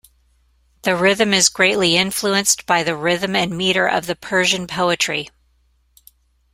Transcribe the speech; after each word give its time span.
The 0.81 0.95
rhythm 0.95 1.31
is 1.31 1.47
greatly 1.47 1.95
influenced 1.95 2.65
by 2.65 2.81
the 2.81 2.95
rhythm 2.95 3.35
and 3.35 3.55
meter 3.55 3.85
of 3.85 4.07
the 4.07 4.15
Persian 4.15 4.65
poetry. 4.65 5.29